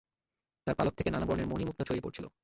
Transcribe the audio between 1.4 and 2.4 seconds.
মণি-মুক্তা ছড়িয়ে পড়ছিল।